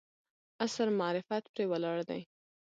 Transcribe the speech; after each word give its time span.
عصر 0.63 0.87
معرفت 0.99 1.43
پرې 1.53 1.65
ولاړ 1.71 1.97
دی. 2.09 2.21